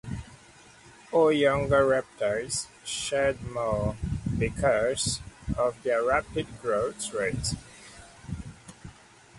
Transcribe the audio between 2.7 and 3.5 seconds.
shed